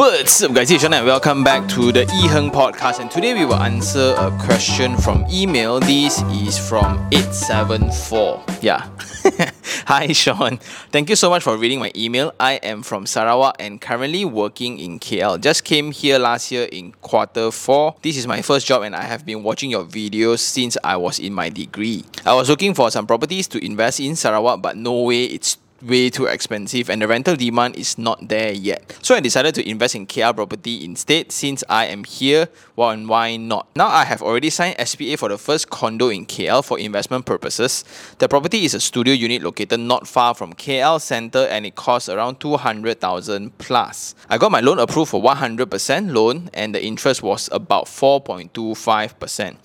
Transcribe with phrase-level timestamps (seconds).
[0.00, 0.70] What's up, guys?
[0.70, 3.00] It's Sean and welcome back to the E Heng podcast.
[3.00, 5.78] And today we will answer a question from email.
[5.78, 8.42] This is from 874.
[8.62, 8.88] Yeah.
[9.86, 10.56] Hi, Sean.
[10.90, 12.32] Thank you so much for reading my email.
[12.40, 15.38] I am from Sarawak and currently working in KL.
[15.38, 17.96] Just came here last year in quarter four.
[18.00, 21.18] This is my first job and I have been watching your videos since I was
[21.18, 22.06] in my degree.
[22.24, 26.10] I was looking for some properties to invest in Sarawak, but no way it's way
[26.10, 28.98] too expensive and the rental demand is not there yet.
[29.02, 33.08] So I decided to invest in KL property instead since I am here, well and
[33.08, 33.68] why not?
[33.76, 37.84] Now I have already signed SPA for the first condo in KL for investment purposes.
[38.18, 42.08] The property is a studio unit located not far from KL Center and it costs
[42.08, 44.14] around 200,000 plus.
[44.28, 49.56] I got my loan approved for 100% loan and the interest was about 4.25%.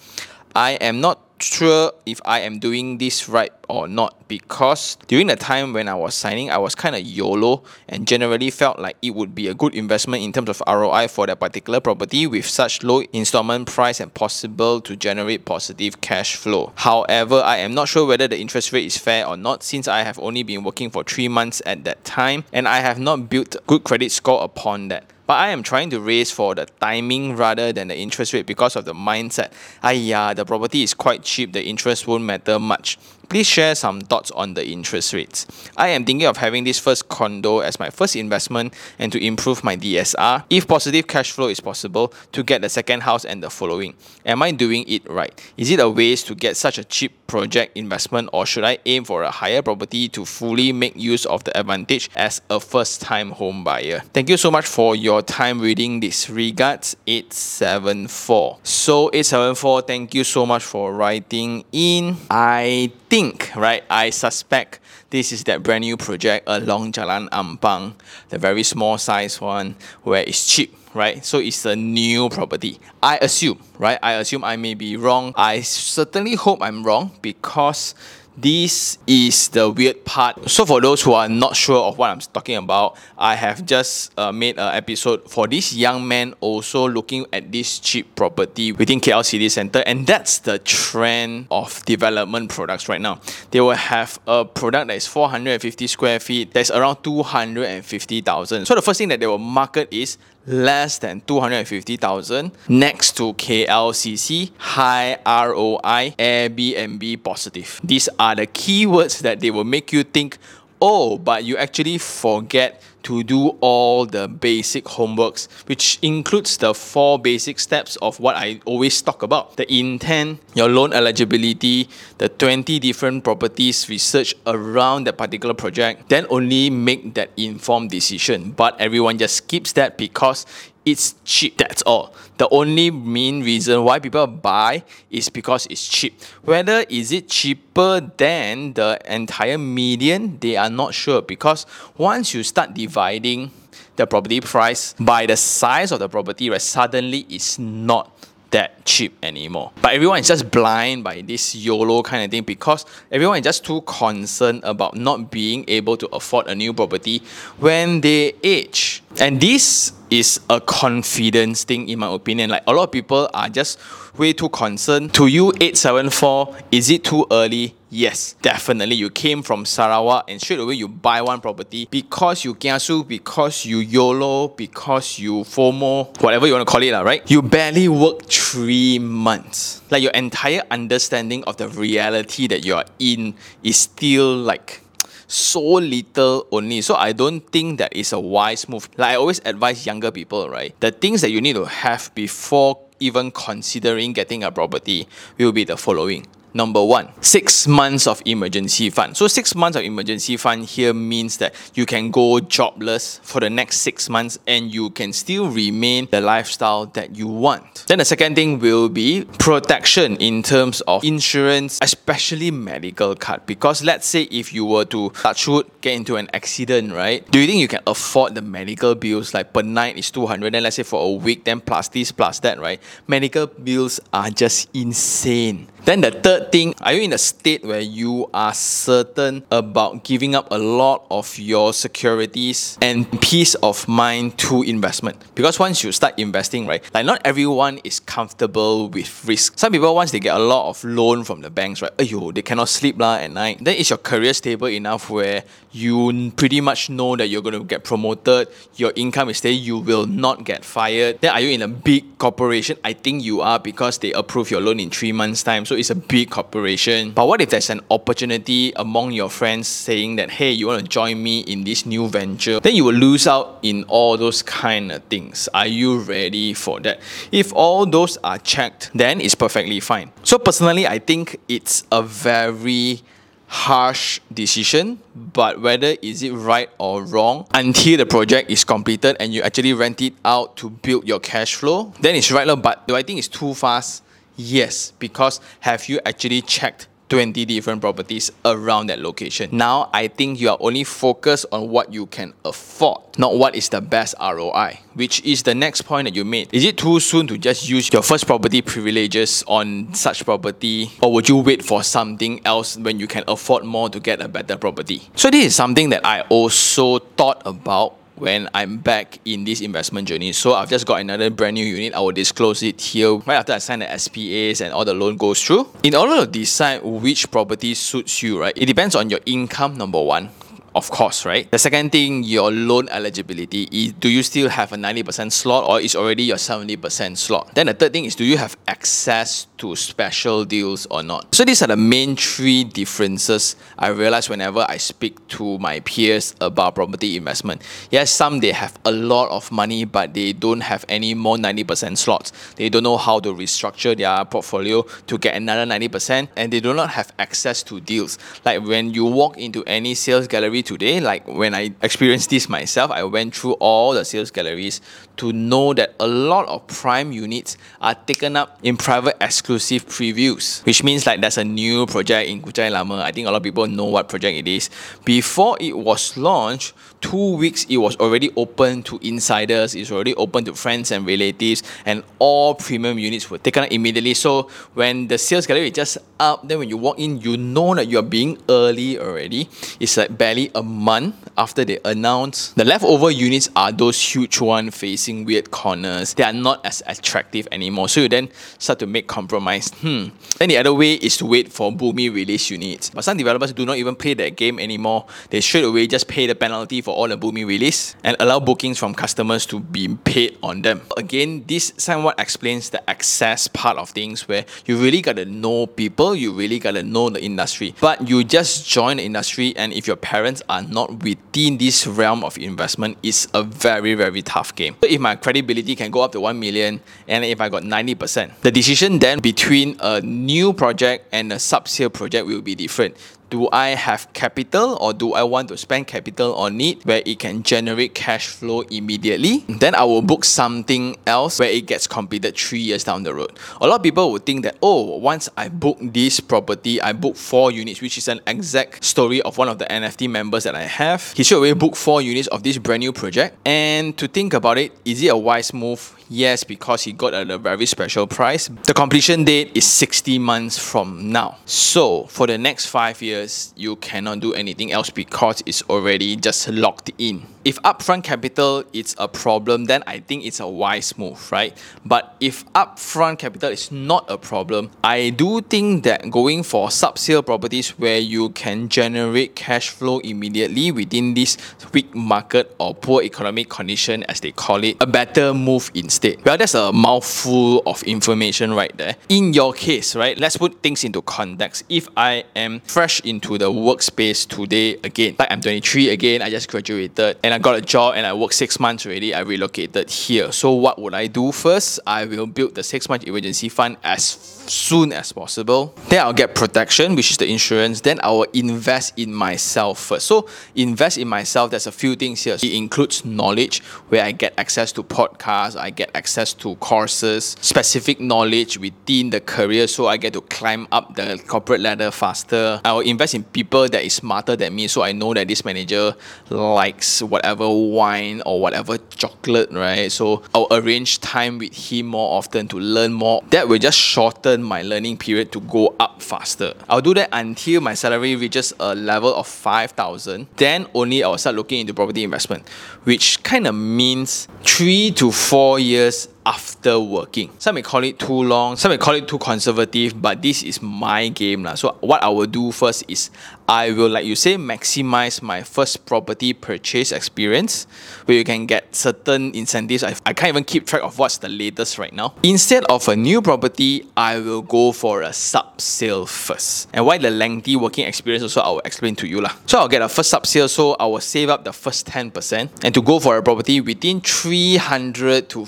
[0.55, 5.35] I am not sure if I am doing this right or not because during the
[5.35, 9.15] time when I was signing, I was kind of YOLO and generally felt like it
[9.15, 12.83] would be a good investment in terms of ROI for that particular property with such
[12.83, 16.73] low installment price and possible to generate positive cash flow.
[16.75, 20.03] However, I am not sure whether the interest rate is fair or not since I
[20.03, 23.55] have only been working for three months at that time and I have not built
[23.67, 25.05] good credit score upon that.
[25.27, 28.75] But I am trying to raise for the timing rather than the interest rate because
[28.75, 29.51] of the mindset.
[29.83, 32.99] Aiyah, the property is quite cheap, the interest won't matter much.
[33.29, 35.45] Please share some thoughts on the interest rates.
[35.77, 39.63] I am thinking of having this first condo as my first investment and to improve
[39.63, 43.49] my DSR, if positive cash flow is possible, to get the second house and the
[43.49, 43.95] following.
[44.25, 45.33] Am I doing it right?
[45.57, 49.03] Is it a waste to get such a cheap project investment or should I aim
[49.03, 53.31] for a higher property to fully make use of the advantage as a first time
[53.31, 54.01] home buyer?
[54.13, 56.29] Thank you so much for your time reading this.
[56.29, 58.59] Regards 874.
[58.63, 62.17] So 874, thank you so much for writing in.
[62.29, 67.93] I think, right, I suspect this is that brand new project along Jalan Ampang,
[68.27, 71.23] the very small size one where it's cheap, right?
[71.23, 72.77] So it's a new property.
[73.01, 73.97] I assume, right?
[74.03, 75.31] I assume I may be wrong.
[75.37, 77.95] I certainly hope I'm wrong because
[78.37, 80.49] this is the weird part.
[80.49, 84.17] So for those who are not sure of what I'm talking about, I have just
[84.17, 88.99] uh, made an episode for this young man also looking at this cheap property within
[88.99, 93.21] KL City Centre, and that's the trend of development products right now.
[93.51, 98.65] They will have a product that is 450 square feet, that's around 250,000.
[98.65, 100.17] So the first thing that they will market is
[100.47, 107.79] less than 250,000 next to KLCC, high ROI, Airbnb positive.
[107.83, 110.37] These are the keywords that they will make you think,
[110.81, 117.19] oh, but you actually forget to do all the basic homeworks, which includes the four
[117.19, 121.87] basic steps of what I always talk about the intent, your loan eligibility,
[122.17, 128.51] the 20 different properties research around that particular project, then only make that informed decision.
[128.51, 130.45] But everyone just skips that because
[130.85, 131.57] it's cheap.
[131.57, 132.13] That's all.
[132.37, 136.21] The only main reason why people buy is because it's cheap.
[136.43, 141.65] Whether is it cheaper than the entire median, they are not sure because
[141.97, 143.51] once you start dividing
[143.95, 148.11] the property price by the size of the property, right, suddenly it's not
[148.55, 149.73] that cheap anymore.
[149.81, 153.65] But everyone is just blind by this YOLO kind of thing because everyone is just
[153.65, 157.21] too concerned about not being able to afford a new property
[157.59, 159.03] when they age.
[159.19, 162.49] And this is a confidence thing in my opinion.
[162.49, 163.77] Like a lot of people are just
[164.17, 165.13] way too concerned.
[165.15, 167.75] To you, 874, is it too early?
[167.95, 168.97] Yes, definitely.
[168.97, 173.63] You came from Sarawak and straight away you buy one property because you kiasu, because
[173.65, 177.23] you YOLO, because you FOMO, whatever you want to call it, right?
[177.31, 179.81] You barely work three months.
[179.91, 184.81] Like your entire understanding of the reality that you're in is still like
[185.27, 186.81] so little only.
[186.81, 188.89] So I don't think that is a wise move.
[188.97, 190.77] Like I always advise younger people, right?
[190.81, 195.07] The things that you need to have before even considering getting a property
[195.37, 196.27] will be the following.
[196.55, 199.17] Number one, six months of emergency fund.
[199.17, 203.49] So six months of emergency fund here means that you can go jobless for the
[203.49, 207.83] next six months and you can still remain the lifestyle that you want.
[207.87, 213.45] Then the second thing will be protection in terms of insurance, especially medical card.
[213.45, 217.29] Because let's say if you were to touch wood, get into an accident, right?
[217.31, 219.33] Do you think you can afford the medical bills?
[219.33, 222.39] Like per night is 200, then let's say for a week, then plus this, plus
[222.39, 222.79] that, right?
[223.07, 227.79] Medical bills are just insane Then the third thing, are you in a state where
[227.79, 234.35] you are certain about giving up a lot of your securities and peace of mind
[234.39, 235.21] to investment?
[235.35, 239.59] Because once you start investing, right, like not everyone is comfortable with risk.
[239.59, 242.41] Some people once they get a lot of loan from the banks, right, ayo, they
[242.41, 243.63] cannot sleep la at night.
[243.63, 247.63] Then is your career stable enough where you pretty much know that you're going to
[247.63, 251.19] get promoted, your income is steady, you will not get fired.
[251.21, 252.77] Then are you in a big corporation?
[252.83, 255.65] I think you are because they approve your loan in three months' time.
[255.65, 257.11] So it's a big corporation.
[257.11, 260.87] But what if there's an opportunity among your friends saying that, hey, you want to
[260.87, 262.59] join me in this new venture?
[262.59, 265.47] Then you will lose out in all those kind of things.
[265.53, 266.99] Are you ready for that?
[267.31, 270.11] If all those are checked, then it's perfectly fine.
[270.23, 273.01] So personally, I think it's a very
[273.47, 279.33] harsh decision, but whether is it right or wrong until the project is completed and
[279.33, 282.47] you actually rent it out to build your cash flow, then it's right.
[282.61, 284.03] But do I think it's too fast?
[284.35, 289.49] Yes, because have you actually checked 20 different properties around that location.
[289.51, 293.69] Now, I think you are only focused on what you can afford, not what is
[293.69, 296.49] the best ROI, which is the next point that you made.
[296.53, 301.13] Is it too soon to just use your first property privileges on such property, or
[301.13, 304.57] would you wait for something else when you can afford more to get a better
[304.57, 305.03] property?
[305.15, 310.07] So, this is something that I also thought about when I'm back in this investment
[310.07, 310.31] journey.
[310.31, 311.93] So I've just got another brand new unit.
[311.93, 315.17] I will disclose it here right after I sign the SPAs and all the loan
[315.17, 315.69] goes through.
[315.83, 320.01] In order to decide which property suits you, right, it depends on your income, number
[320.01, 320.29] one
[320.75, 321.49] of course, right?
[321.49, 325.79] The second thing, your loan eligibility is do you still have a 90% slot or
[325.79, 327.55] is already your 70% slot?
[327.55, 331.33] Then the third thing is do you have access to special deals or not?
[331.33, 336.35] So these are the main three differences I realize whenever I speak to my peers
[336.41, 337.61] about property investment.
[337.89, 341.97] Yes, some they have a lot of money but they don't have any more 90%
[341.97, 342.33] slots.
[342.57, 346.73] They don't know how to restructure their portfolio to get another 90% and they do
[346.73, 348.19] not have access to deals.
[348.43, 350.99] Like when you walk into any sales gallery today.
[350.99, 354.81] Like when I experienced this myself, I went through all the sales galleries
[355.17, 360.65] to know that a lot of prime units are taken up in private exclusive previews,
[360.65, 362.97] which means like there's a new project in Kuchai Lama.
[362.97, 364.69] I think a lot of people know what project it is.
[365.05, 366.73] Before it was launched,
[367.05, 371.61] two weeks it was already open to insiders, it's already open to friends and relatives,
[371.85, 374.15] and all premium units were taken up immediately.
[374.15, 377.75] So when the sales gallery is just up, then when you walk in, you know
[377.75, 379.47] that you're being early already.
[379.79, 382.53] It's like barely a month after they announce.
[382.53, 386.15] The leftover units are those huge one facing weird corners.
[386.15, 387.87] They are not as attractive anymore.
[387.87, 389.69] So you then start to make compromise.
[389.69, 390.07] Hmm.
[390.39, 392.89] Then the other way is to wait for Bumi release units.
[392.89, 395.05] But some developers do not even play that game anymore.
[395.29, 398.79] They straight away just pay the penalty for all the Bumi release and allow bookings
[398.79, 400.81] from customers to be paid on them.
[400.97, 406.15] Again, this somewhat explains the access part of things where you really gotta know people,
[406.15, 407.75] you really gotta know the industry.
[407.81, 412.23] But you just join the industry and if your parents are not within this realm
[412.23, 414.75] of investment, it's a very, very tough game.
[414.81, 418.41] So if my credibility can go up to 1 million and if I got 90%,
[418.41, 422.95] the decision then between a new project and a sub-sale project will be different
[423.29, 427.19] do I have capital or do I want to spend capital on it where it
[427.19, 429.43] can generate cash flow immediately?
[429.47, 433.37] Then I will book something else where it gets completed three years down the road.
[433.61, 437.15] A lot of people would think that, oh, once I book this property, I book
[437.15, 440.63] four units, which is an exact story of one of the NFT members that I
[440.63, 441.11] have.
[441.13, 443.37] He should already book four units of this brand new project.
[443.45, 445.95] And to think about it, is it a wise move?
[446.09, 448.47] Yes, because he got at a very special price.
[448.47, 451.37] The completion date is 60 months from now.
[451.45, 453.24] So for the next five years,
[453.55, 457.34] you cannot do anything else because it's already just locked in.
[457.45, 461.55] If upfront capital is a problem, then I think it's a wise move, right?
[461.85, 467.21] But if upfront capital is not a problem, I do think that going for sub-sale
[467.21, 471.37] properties where you can generate cash flow immediately within this
[471.71, 476.25] weak market or poor economic condition, as they call it, a better move instead.
[476.25, 478.95] Well, that's a mouthful of information right there.
[479.09, 481.63] In your case, right, let's put things into context.
[481.69, 486.49] If I am fresh into the workspace today again, like I'm 23 again, I just
[486.49, 490.31] graduated and I got a job and I worked six months already, I relocated here.
[490.31, 491.81] So what would I do first?
[491.85, 495.73] I will build the six month emergency fund as soon as possible.
[495.89, 497.81] Then I'll get protection, which is the insurance.
[497.81, 500.07] Then I will invest in myself first.
[500.07, 502.35] So invest in myself, there's a few things here.
[502.35, 507.99] It includes knowledge, where I get access to podcasts, I get access to courses, specific
[507.99, 512.61] knowledge within the career, so I get to climb up the corporate ladder faster.
[512.63, 515.45] I will invest in people that is smarter than me, so I know that this
[515.45, 515.95] manager
[516.29, 519.91] likes whatever wine or whatever chocolate, right?
[519.91, 523.21] So I'll arrange time with him more often to learn more.
[523.31, 526.53] That will just shorten my learning period to go up faster.
[526.69, 530.27] I'll do that until my salary reaches a level of 5,000.
[530.37, 532.47] Then only I'll start looking into property investment,
[532.83, 537.29] which kind of means three to four years after working.
[537.39, 540.61] Some may call it too long, some may call it too conservative, but this is
[540.61, 541.43] my game.
[541.43, 541.55] La.
[541.55, 543.11] So what I will do first is
[543.47, 547.67] I will, like you say, maximize my first property purchase experience
[548.05, 549.83] where you can get certain incentives.
[549.83, 552.15] I, I can't even keep track of what's the latest right now.
[552.23, 556.69] Instead of a new property, I will go for a sub sale first.
[556.73, 559.21] And why the lengthy working experience also I will explain to you.
[559.21, 559.31] La.
[559.45, 562.49] So I'll get a first sub sale, so I will save up the first 10%
[562.63, 565.45] and to go for a property within 300 to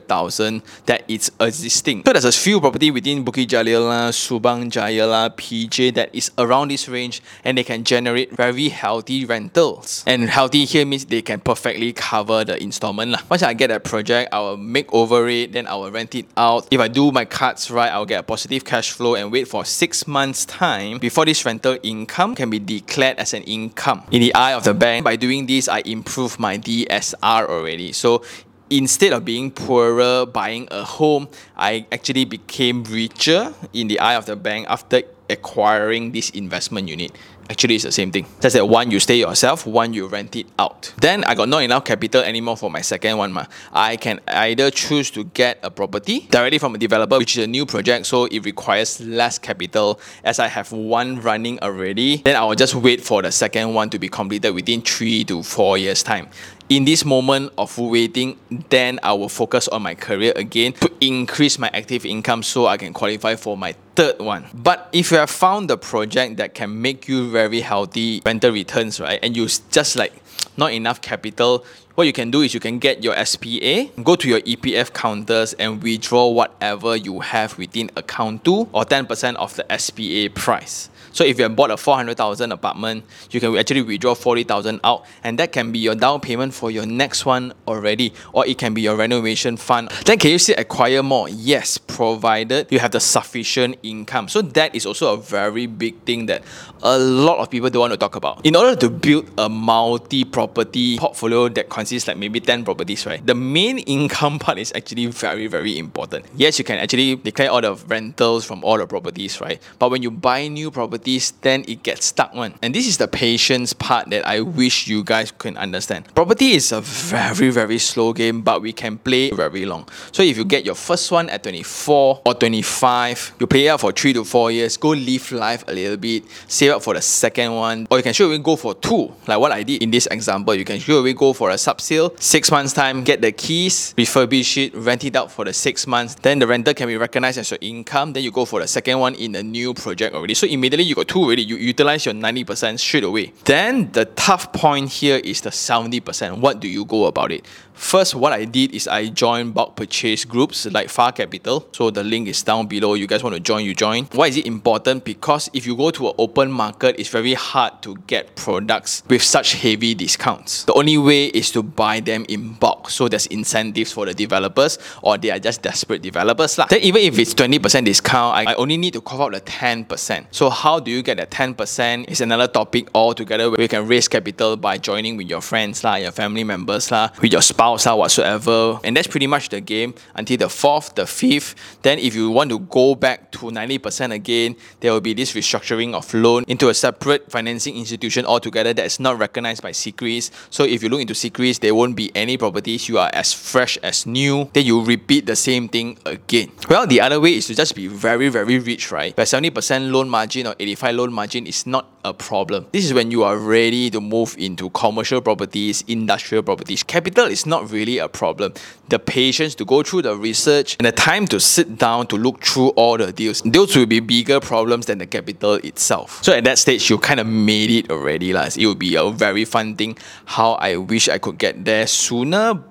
[0.00, 2.02] 500,000 that is existing.
[2.06, 6.88] So there's a few property within Bukit Jalil, Subang Jaya, PJ that is around this
[6.88, 10.04] range and they can generate very healthy rentals.
[10.06, 13.12] And healthy here means they can perfectly cover the installment.
[13.12, 13.20] Lah.
[13.30, 16.26] Once I get a project, I will make over it, then I will rent it
[16.36, 16.68] out.
[16.70, 19.64] If I do my cards right, I'll get a positive cash flow and wait for
[19.64, 24.02] six months' time before this rental income can be declared as an income.
[24.10, 27.92] In the eye of the bank, by doing this, I improve my DSR already.
[27.92, 28.22] So
[28.70, 34.26] instead of being poorer buying a home, I actually became richer in the eye of
[34.26, 37.12] the bank after acquiring this investment unit.
[37.48, 38.26] Actually, it's the same thing.
[38.40, 40.92] Just that one you stay yourself, one you rent it out.
[41.00, 43.32] Then I got not enough capital anymore for my second one.
[43.32, 43.46] Ma.
[43.72, 47.46] I can either choose to get a property directly from a developer, which is a
[47.46, 50.00] new project, so it requires less capital.
[50.24, 53.90] As I have one running already, then I will just wait for the second one
[53.90, 56.28] to be completed within three to four years' time
[56.68, 58.38] in this moment of waiting,
[58.70, 62.76] then I will focus on my career again to increase my active income so I
[62.76, 64.46] can qualify for my third one.
[64.52, 69.00] But if you have found the project that can make you very healthy rental returns,
[69.00, 70.12] right, and you just like
[70.56, 74.28] not enough capital, what you can do is you can get your SPA, go to
[74.28, 79.64] your EPF counters and withdraw whatever you have within account 2 or 10% of the
[79.78, 80.90] SPA price.
[81.16, 85.38] So if you have bought a 400,000 apartment, you can actually withdraw 40,000 out and
[85.38, 88.82] that can be your down payment for your next one already or it can be
[88.82, 89.88] your renovation fund.
[90.04, 91.26] Then can you still acquire more?
[91.30, 94.28] Yes, provided you have the sufficient income.
[94.28, 96.42] So that is also a very big thing that
[96.82, 98.44] a lot of people don't want to talk about.
[98.44, 103.24] In order to build a multi-property portfolio that consists like maybe 10 properties, right?
[103.24, 106.26] The main income part is actually very, very important.
[106.36, 109.62] Yes, you can actually declare all the rentals from all the properties, right?
[109.78, 112.54] But when you buy new property properties, then it gets stuck one.
[112.62, 116.12] And this is the patience part that I wish you guys can understand.
[116.14, 119.88] Property is a very, very slow game, but we can play very long.
[120.10, 123.92] So if you get your first one at 24 or 25, you play out for
[123.92, 127.54] three to four years, go live life a little bit, save up for the second
[127.54, 130.06] one, or you can sure away go for two, like what I did in this
[130.06, 130.54] example.
[130.54, 133.94] You can sure away go for a sub sale, six months time, get the keys,
[133.96, 136.16] refurbish it, rent it out for the six months.
[136.16, 138.12] Then the rental can be recognized as your income.
[138.12, 140.34] Then you go for the second one in a new project already.
[140.34, 141.42] So immediately you got two already.
[141.42, 143.32] You utilize your 90% straight away.
[143.44, 146.38] Then the tough point here is the 70%.
[146.38, 147.44] What do you go about it?
[147.76, 151.68] First, what I did is I joined bulk purchase groups like Far Capital.
[151.72, 152.94] So the link is down below.
[152.94, 154.06] You guys want to join, you join.
[154.12, 155.04] Why is it important?
[155.04, 159.22] Because if you go to an open market, it's very hard to get products with
[159.22, 160.64] such heavy discounts.
[160.64, 162.88] The only way is to buy them in bulk.
[162.88, 166.56] So there's incentives for the developers or they are just desperate developers.
[166.56, 166.66] Lah.
[166.66, 170.26] Then even if it's 20% discount, I, I only need to cover the 10%.
[170.30, 174.08] So how do you get the 10% is another topic altogether where you can raise
[174.08, 177.98] capital by joining with your friends, lah, your family members, lah, with your spouse or
[177.98, 178.78] whatsoever.
[178.84, 181.54] And that's pretty much the game until the fourth, the fifth.
[181.82, 185.94] Then if you want to go back to 90% again, there will be this restructuring
[185.94, 190.30] of loan into a separate financing institution altogether that is not recognized by CCRIS.
[190.50, 192.88] So if you look into CCRIS, there won't be any properties.
[192.88, 194.50] You are as fresh as new.
[194.52, 196.52] Then you repeat the same thing again.
[196.68, 199.16] Well, the other way is to just be very, very rich, right?
[199.16, 202.66] Where 70% loan margin or 85 loan margin is not a problem.
[202.72, 206.82] This is when you are ready to move into commercial properties, industrial properties.
[206.82, 208.52] Capital is not not really a problem.
[208.88, 212.42] The patience to go through the research and the time to sit down to look
[212.42, 216.22] through all the deals, those will be bigger problems than the capital itself.
[216.22, 218.32] So at that stage, you kind of made it already.
[218.32, 218.56] Like.
[218.56, 219.96] It would be a very fun thing.
[220.26, 222.62] How I wish I could get there sooner,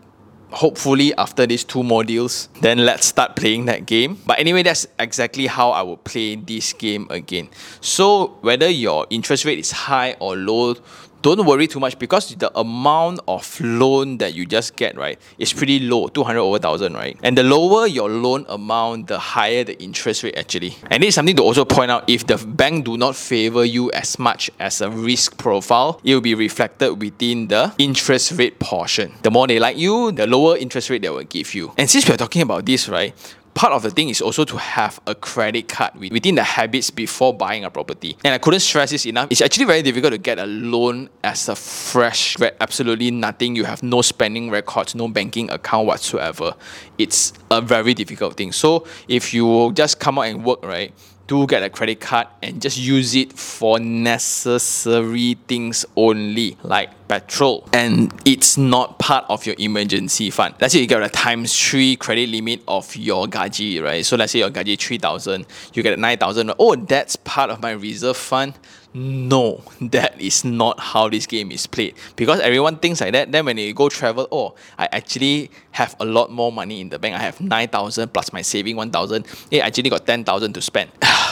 [0.52, 4.18] hopefully after these two modules, then let's start playing that game.
[4.26, 7.50] But anyway, that's exactly how I would play this game again.
[7.82, 10.76] So whether your interest rate is high or low,
[11.22, 15.54] don't worry too much because the amount of loan that you just get, right, is
[15.54, 17.18] pretty low, 200 over 1000, right?
[17.24, 20.76] And the lower your loan amount, the higher the interest rate actually.
[20.92, 24.20] And it's something to also point out if the bank do not favor you as
[24.20, 29.14] much as a risk profile, it will be reflected within the interest rate portion.
[29.24, 31.74] The more they like you, the lower interest rate they will give you.
[31.78, 33.14] And since we're talking about this, right,
[33.56, 37.34] part of the thing is also to have a credit card within the habits before
[37.34, 38.16] buying a property.
[38.24, 39.30] And I couldn't stress this enough.
[39.32, 42.56] It's actually very difficult to get a loan as a fresh grad.
[42.60, 43.56] Absolutely nothing.
[43.56, 46.54] You have no spending records, no banking account whatsoever.
[46.98, 48.52] It's a very difficult thing.
[48.52, 50.94] So if you just come out and work, right,
[51.28, 57.68] do get a credit card and just use it for necessary things only, like petrol.
[57.74, 60.56] And it's not part of your emergency fund.
[60.60, 64.06] Let's say you get a times three credit limit of your gaji, right?
[64.06, 66.54] So let's say your gaji 3,000, you get 9,000.
[66.60, 68.54] Oh, that's part of my reserve fund.
[68.98, 71.96] No, that is not how this game is played.
[72.16, 73.30] Because everyone thinks like that.
[73.30, 76.98] Then when they go travel, oh, I actually have a lot more money in the
[76.98, 77.14] bank.
[77.14, 79.26] I have 9,000 plus my saving 1,000.
[79.52, 80.92] Hey, I actually got 10,000 to spend.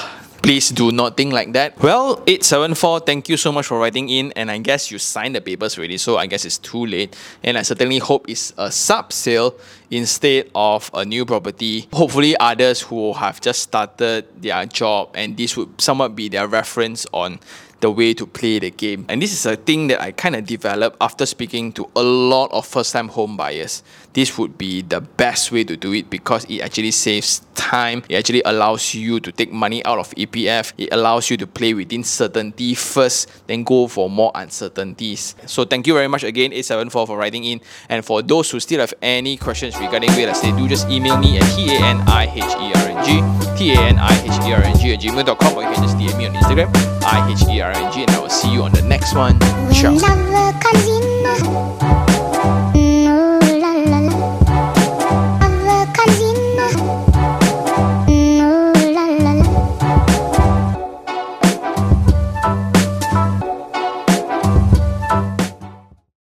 [0.43, 1.81] Please do not think like that.
[1.81, 4.33] Well, 874, thank you so much for writing in.
[4.35, 7.15] And I guess you signed the papers already, so I guess it's too late.
[7.43, 9.55] And I certainly hope it's a sub sale
[9.89, 11.87] instead of a new property.
[11.93, 17.05] Hopefully, others who have just started their job and this would somewhat be their reference
[17.13, 17.39] on
[17.83, 19.05] the way to play the game.
[19.09, 22.49] And this is a thing that I kind of developed after speaking to a lot
[22.53, 23.83] of first time home buyers.
[24.13, 28.03] This would be the best way to do it because it actually saves time.
[28.07, 30.71] It actually allows you to take money out of EPF.
[30.77, 35.35] It allows you to play within certainty first, then go for more uncertainties.
[35.45, 37.59] So thank you very much again, 874 for writing in.
[37.89, 41.37] And for those who still have any questions regarding real estate, do just email me
[41.37, 43.09] at T-A-N-I-H-E-R-N-G,
[43.57, 48.29] T-A-N-I-H-E-R-N-G at gmail.com or you can just DM me on Instagram, I-H-E-R-N-G, and I will
[48.29, 49.39] see you on the next one.
[49.71, 49.93] Ciao.